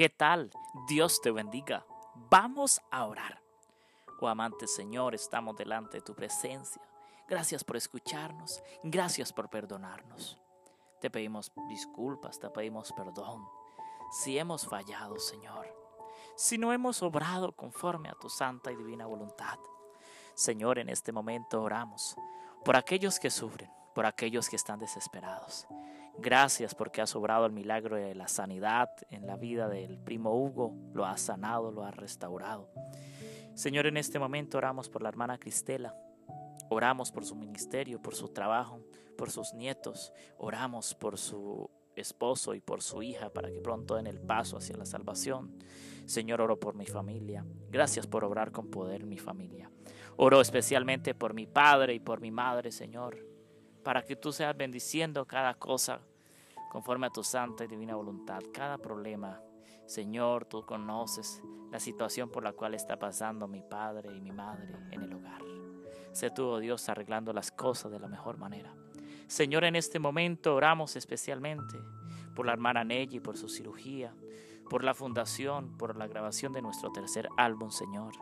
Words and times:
¿Qué 0.00 0.08
tal? 0.08 0.50
Dios 0.88 1.20
te 1.20 1.30
bendiga. 1.30 1.84
Vamos 2.30 2.80
a 2.90 3.04
orar. 3.04 3.42
Oh 4.18 4.28
amante 4.28 4.66
Señor, 4.66 5.14
estamos 5.14 5.54
delante 5.58 5.98
de 5.98 6.00
tu 6.00 6.14
presencia. 6.14 6.80
Gracias 7.28 7.62
por 7.62 7.76
escucharnos. 7.76 8.62
Gracias 8.82 9.30
por 9.30 9.50
perdonarnos. 9.50 10.40
Te 11.02 11.10
pedimos 11.10 11.52
disculpas, 11.68 12.40
te 12.40 12.48
pedimos 12.48 12.94
perdón. 12.94 13.46
Si 14.10 14.38
hemos 14.38 14.66
fallado, 14.66 15.18
Señor. 15.18 15.66
Si 16.34 16.56
no 16.56 16.72
hemos 16.72 17.02
obrado 17.02 17.52
conforme 17.52 18.08
a 18.08 18.14
tu 18.14 18.30
santa 18.30 18.72
y 18.72 18.76
divina 18.76 19.04
voluntad. 19.04 19.58
Señor, 20.32 20.78
en 20.78 20.88
este 20.88 21.12
momento 21.12 21.62
oramos 21.62 22.16
por 22.64 22.74
aquellos 22.74 23.20
que 23.20 23.30
sufren, 23.30 23.70
por 23.94 24.06
aquellos 24.06 24.48
que 24.48 24.56
están 24.56 24.78
desesperados. 24.78 25.66
Gracias 26.22 26.74
porque 26.74 27.00
has 27.00 27.16
obrado 27.16 27.46
el 27.46 27.52
milagro 27.52 27.96
de 27.96 28.14
la 28.14 28.28
sanidad 28.28 28.90
en 29.08 29.26
la 29.26 29.36
vida 29.36 29.70
del 29.70 29.98
primo 29.98 30.34
Hugo, 30.34 30.76
lo 30.92 31.06
has 31.06 31.22
sanado, 31.22 31.70
lo 31.70 31.82
has 31.82 31.96
restaurado. 31.96 32.68
Señor, 33.54 33.86
en 33.86 33.96
este 33.96 34.18
momento 34.18 34.58
oramos 34.58 34.90
por 34.90 35.02
la 35.02 35.08
hermana 35.08 35.38
Cristela, 35.38 35.94
oramos 36.68 37.10
por 37.10 37.24
su 37.24 37.34
ministerio, 37.36 38.02
por 38.02 38.14
su 38.14 38.28
trabajo, 38.28 38.84
por 39.16 39.30
sus 39.30 39.54
nietos, 39.54 40.12
oramos 40.36 40.94
por 40.94 41.16
su 41.16 41.70
esposo 41.96 42.54
y 42.54 42.60
por 42.60 42.82
su 42.82 43.02
hija 43.02 43.30
para 43.30 43.50
que 43.50 43.62
pronto 43.62 43.96
den 43.96 44.06
el 44.06 44.20
paso 44.20 44.58
hacia 44.58 44.76
la 44.76 44.84
salvación. 44.84 45.56
Señor, 46.04 46.42
oro 46.42 46.60
por 46.60 46.74
mi 46.74 46.86
familia. 46.86 47.46
Gracias 47.70 48.06
por 48.06 48.24
obrar 48.24 48.52
con 48.52 48.68
poder 48.68 49.06
mi 49.06 49.16
familia. 49.16 49.70
Oro 50.16 50.42
especialmente 50.42 51.14
por 51.14 51.32
mi 51.32 51.46
padre 51.46 51.94
y 51.94 51.98
por 51.98 52.20
mi 52.20 52.30
madre, 52.30 52.72
Señor, 52.72 53.26
para 53.82 54.02
que 54.02 54.16
tú 54.16 54.32
seas 54.32 54.54
bendiciendo 54.54 55.26
cada 55.26 55.54
cosa 55.54 56.02
conforme 56.70 57.08
a 57.08 57.10
tu 57.10 57.22
santa 57.24 57.64
y 57.64 57.66
divina 57.66 57.96
voluntad, 57.96 58.40
cada 58.54 58.78
problema. 58.78 59.42
Señor, 59.86 60.44
tú 60.46 60.64
conoces 60.64 61.42
la 61.70 61.80
situación 61.80 62.30
por 62.30 62.44
la 62.44 62.52
cual 62.52 62.74
está 62.74 62.96
pasando 62.96 63.48
mi 63.48 63.60
padre 63.60 64.16
y 64.16 64.20
mi 64.20 64.30
madre 64.30 64.76
en 64.92 65.02
el 65.02 65.12
hogar. 65.12 65.42
Sé 66.12 66.30
tú, 66.30 66.46
oh 66.46 66.60
Dios, 66.60 66.88
arreglando 66.88 67.32
las 67.32 67.50
cosas 67.50 67.90
de 67.90 67.98
la 67.98 68.06
mejor 68.06 68.38
manera. 68.38 68.72
Señor, 69.26 69.64
en 69.64 69.74
este 69.74 69.98
momento 69.98 70.54
oramos 70.54 70.94
especialmente 70.94 71.76
por 72.36 72.46
la 72.46 72.52
hermana 72.52 72.84
Nelly, 72.84 73.18
por 73.18 73.36
su 73.36 73.48
cirugía, 73.48 74.14
por 74.68 74.84
la 74.84 74.94
fundación, 74.94 75.76
por 75.76 75.96
la 75.96 76.06
grabación 76.06 76.52
de 76.52 76.62
nuestro 76.62 76.92
tercer 76.92 77.28
álbum, 77.36 77.70
Señor. 77.70 78.14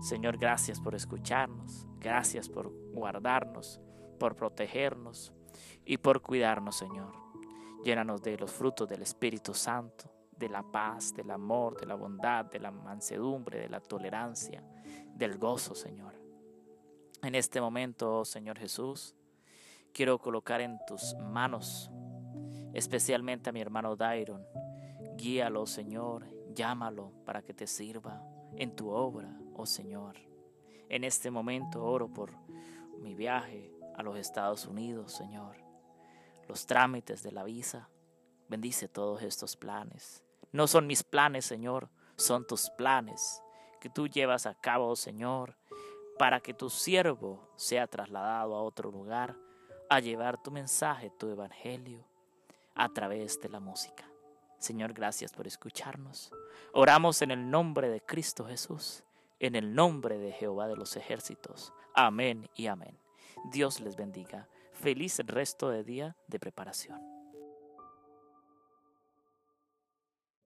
Señor, 0.00 0.38
gracias 0.38 0.80
por 0.80 0.94
escucharnos, 0.94 1.88
gracias 1.98 2.48
por 2.48 2.70
guardarnos, 2.92 3.80
por 4.20 4.36
protegernos 4.36 5.32
y 5.84 5.98
por 5.98 6.22
cuidarnos, 6.22 6.76
Señor. 6.76 7.30
Llénanos 7.84 8.22
de 8.22 8.36
los 8.36 8.50
frutos 8.50 8.88
del 8.88 9.02
Espíritu 9.02 9.54
Santo, 9.54 10.10
de 10.36 10.48
la 10.48 10.62
paz, 10.62 11.14
del 11.14 11.30
amor, 11.30 11.78
de 11.80 11.86
la 11.86 11.94
bondad, 11.94 12.44
de 12.46 12.60
la 12.60 12.70
mansedumbre, 12.70 13.58
de 13.60 13.68
la 13.68 13.80
tolerancia, 13.80 14.62
del 15.14 15.38
gozo, 15.38 15.74
Señor. 15.74 16.14
En 17.22 17.34
este 17.34 17.60
momento, 17.60 18.20
oh 18.20 18.24
Señor 18.24 18.58
Jesús, 18.58 19.14
quiero 19.92 20.18
colocar 20.18 20.60
en 20.60 20.78
tus 20.86 21.14
manos, 21.16 21.90
especialmente 22.72 23.50
a 23.50 23.52
mi 23.52 23.60
hermano 23.60 23.96
Dairon. 23.96 24.46
Guíalo, 25.16 25.66
Señor, 25.66 26.26
llámalo 26.54 27.12
para 27.24 27.42
que 27.42 27.54
te 27.54 27.66
sirva 27.66 28.22
en 28.56 28.74
tu 28.74 28.90
obra, 28.90 29.38
oh 29.54 29.66
Señor. 29.66 30.16
En 30.88 31.04
este 31.04 31.30
momento 31.30 31.84
oro 31.84 32.12
por 32.12 32.32
mi 32.98 33.14
viaje 33.14 33.72
a 33.96 34.02
los 34.02 34.16
Estados 34.16 34.66
Unidos, 34.66 35.12
Señor. 35.12 35.69
Los 36.50 36.66
trámites 36.66 37.22
de 37.22 37.30
la 37.30 37.44
visa. 37.44 37.88
Bendice 38.48 38.88
todos 38.88 39.22
estos 39.22 39.56
planes. 39.56 40.24
No 40.50 40.66
son 40.66 40.88
mis 40.88 41.04
planes, 41.04 41.44
Señor, 41.44 41.90
son 42.16 42.44
tus 42.44 42.70
planes 42.70 43.40
que 43.80 43.88
tú 43.88 44.08
llevas 44.08 44.46
a 44.46 44.56
cabo, 44.56 44.96
Señor, 44.96 45.56
para 46.18 46.40
que 46.40 46.52
tu 46.52 46.68
siervo 46.68 47.52
sea 47.54 47.86
trasladado 47.86 48.56
a 48.56 48.62
otro 48.62 48.90
lugar 48.90 49.36
a 49.88 50.00
llevar 50.00 50.42
tu 50.42 50.50
mensaje, 50.50 51.12
tu 51.16 51.30
evangelio, 51.30 52.04
a 52.74 52.88
través 52.88 53.40
de 53.40 53.48
la 53.48 53.60
música. 53.60 54.10
Señor, 54.58 54.92
gracias 54.92 55.30
por 55.30 55.46
escucharnos. 55.46 56.32
Oramos 56.72 57.22
en 57.22 57.30
el 57.30 57.48
nombre 57.48 57.88
de 57.88 58.00
Cristo 58.00 58.44
Jesús, 58.44 59.04
en 59.38 59.54
el 59.54 59.72
nombre 59.72 60.18
de 60.18 60.32
Jehová 60.32 60.66
de 60.66 60.74
los 60.74 60.96
ejércitos. 60.96 61.72
Amén 61.94 62.50
y 62.56 62.66
amén. 62.66 62.98
Dios 63.52 63.78
les 63.78 63.94
bendiga. 63.94 64.48
Feliz 64.80 65.18
resto 65.26 65.68
de 65.68 65.84
día 65.84 66.16
de 66.26 66.38
preparación. 66.38 67.19